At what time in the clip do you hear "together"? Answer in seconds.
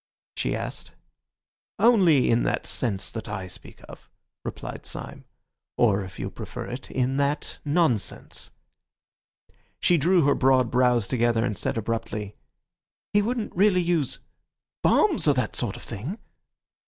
11.07-11.45